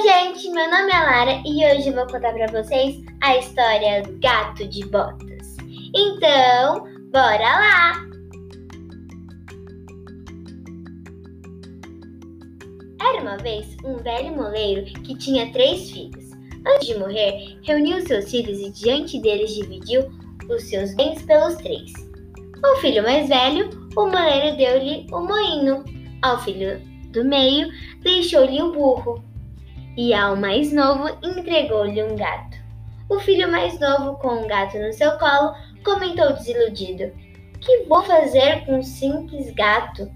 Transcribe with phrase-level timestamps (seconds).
[0.00, 4.02] Oi, gente, meu nome é Lara e hoje eu vou contar para vocês a história
[4.02, 5.58] do Gato de Botas.
[5.94, 8.06] Então, bora lá!
[12.98, 16.30] Era uma vez um velho moleiro que tinha três filhos.
[16.66, 20.10] Antes de morrer, reuniu seus filhos e diante deles dividiu
[20.48, 21.92] os seus bens pelos três.
[22.64, 25.84] Ao filho mais velho, o moleiro deu-lhe o moinho.
[26.22, 26.80] Ao filho
[27.12, 27.68] do meio,
[28.02, 29.28] deixou-lhe o burro
[29.96, 32.58] e ao mais novo entregou-lhe um gato.
[33.08, 35.54] O filho mais novo, com um gato no seu colo,
[35.84, 37.12] comentou desiludido:
[37.60, 40.08] Que vou fazer com um simples gato?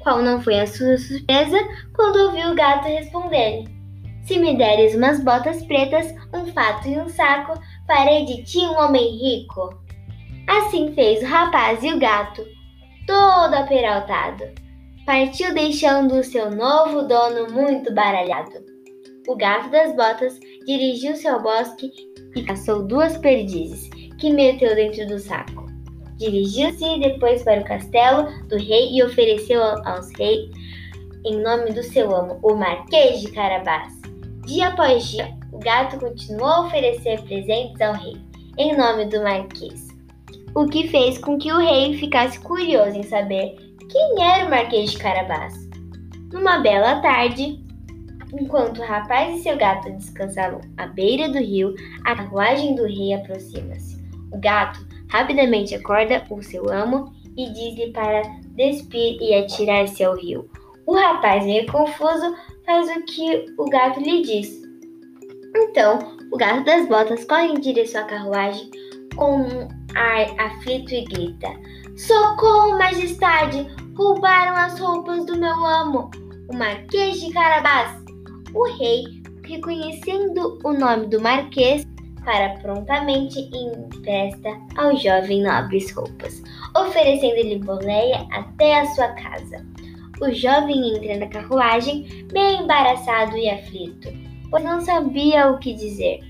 [0.00, 1.58] Qual não foi a sua surpresa
[1.94, 3.68] quando ouviu o gato responder-lhe:
[4.24, 8.78] Se me deres umas botas pretas, um fato e um saco, farei de ti um
[8.78, 9.70] homem rico.
[10.46, 12.44] Assim fez o rapaz e o gato,
[13.06, 14.44] todo aperaltado.
[15.06, 18.79] Partiu deixando o seu novo dono muito baralhado.
[19.28, 21.90] O gato das botas dirigiu-se ao bosque
[22.34, 25.66] e caçou duas perdizes, que meteu dentro do saco.
[26.16, 30.50] Dirigiu-se depois para o castelo do rei e ofereceu aos reis,
[31.24, 33.92] em nome do seu amo, o Marquês de Carabás.
[34.46, 38.16] Dia após dia, o gato continuou a oferecer presentes ao rei,
[38.58, 39.88] em nome do Marquês,
[40.54, 43.54] o que fez com que o rei ficasse curioso em saber
[43.90, 45.54] quem era o Marquês de Carabás.
[46.32, 47.62] Numa bela tarde,
[48.32, 53.14] Enquanto o rapaz e seu gato descansavam à beira do rio, a carruagem do rei
[53.14, 53.98] aproxima-se.
[54.32, 58.22] O gato rapidamente acorda o seu amo e diz-lhe para
[58.54, 60.48] despir e atirar-se ao rio.
[60.86, 64.60] O rapaz, meio confuso, faz o que o gato lhe diz.
[65.56, 65.98] Então,
[66.32, 68.70] o gato das botas corre em direção à carruagem
[69.16, 71.48] com um ar aflito e grita:
[71.96, 73.66] Socorro, majestade!
[73.96, 76.10] Roubaram as roupas do meu amo,
[76.48, 78.09] o Marquês de Carabás!
[78.54, 79.04] O rei,
[79.44, 81.86] reconhecendo o nome do marquês,
[82.24, 86.42] para prontamente empresta ao jovem nobres roupas,
[86.76, 89.64] oferecendo-lhe boleia até a sua casa.
[90.20, 94.08] O jovem entra na carruagem, meio embaraçado e aflito,
[94.50, 96.20] pois não sabia o que dizer.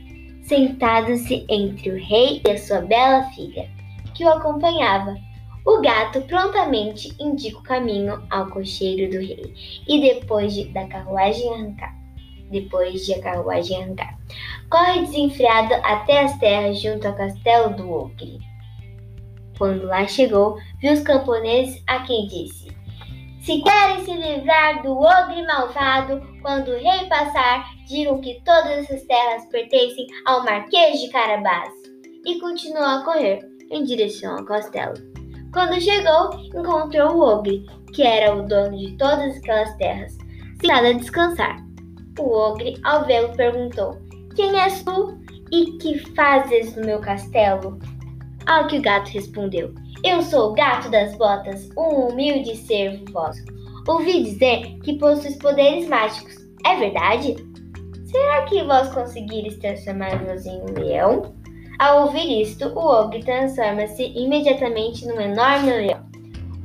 [0.43, 3.69] Sentado-se entre o rei e a sua bela filha,
[4.15, 5.17] que o acompanhava,
[5.67, 9.55] o gato prontamente indica o caminho ao cocheiro do rei,
[9.87, 12.00] e depois de, da carruagem arrancar,
[12.51, 14.19] depois de a carruagem andar.
[14.71, 18.39] Corre desenfreado até as terras junto ao castelo do Ogre.
[19.61, 22.75] Quando lá chegou, viu os camponeses a quem disse:
[23.43, 29.03] Se querem se livrar do ogre malvado, quando o rei passar, digam que todas essas
[29.05, 31.69] terras pertencem ao Marquês de Carabás.
[32.25, 33.41] E continuou a correr
[33.71, 34.95] em direção ao castelo.
[35.53, 40.17] Quando chegou, encontrou o ogre, que era o dono de todas aquelas terras,
[40.61, 41.70] sentado a descansar.
[42.19, 43.97] O ogre, ao vê-lo, perguntou:
[44.35, 45.19] Quem és tu
[45.53, 47.79] e que fazes no meu castelo?
[48.47, 53.43] Ao que o gato respondeu: Eu sou o gato das botas, um humilde servo vosso.
[53.89, 56.35] Ouvi dizer que possuis poderes mágicos.
[56.67, 57.37] É verdade?
[58.07, 61.35] Será que vós conseguires transformar-vos em um leão?
[61.79, 66.05] Ao ouvir isto, o ogre transforma-se imediatamente num enorme leão.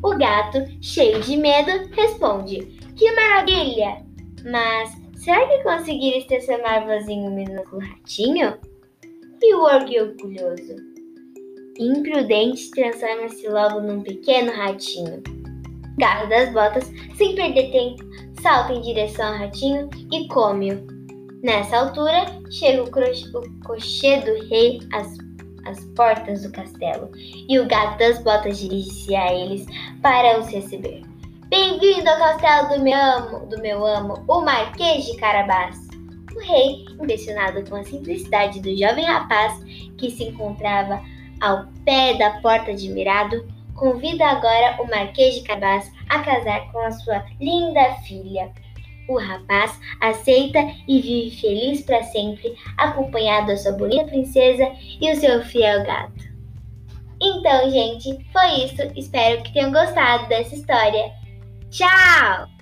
[0.03, 2.57] O gato, cheio de medo, responde:
[2.97, 4.03] Que maravilha!
[4.43, 8.59] Mas Será que conseguires transformar-vos em um minúsculo ratinho?
[9.41, 10.75] E o orgulhoso?
[11.79, 15.23] Imprudente transforma-se logo num pequeno ratinho.
[15.97, 16.83] Garra das botas,
[17.15, 18.03] sem perder tempo,
[18.39, 20.85] salta em direção ao ratinho e come-o.
[21.41, 25.17] Nessa altura, chega o, o cochê do rei às,
[25.65, 27.09] às portas do castelo,
[27.49, 29.65] e o gato das botas dirige-se a eles
[30.03, 31.01] para os receber.
[31.47, 35.77] Bem-vindo ao castelo do meu amo, do meu amo, o Marquês de Carabás.
[36.35, 39.53] O rei, impressionado com a simplicidade do jovem rapaz
[39.95, 40.99] que se encontrava
[41.39, 46.89] ao pé da porta admirado, convida agora o Marquês de Carabás a casar com a
[46.89, 48.51] sua linda filha.
[49.07, 54.67] O rapaz aceita e vive feliz para sempre, acompanhado da sua bonita princesa
[54.99, 56.25] e o seu fiel gato.
[57.21, 58.81] Então, gente, foi isso.
[58.95, 61.24] Espero que tenham gostado dessa história.
[61.75, 62.54] Tchau!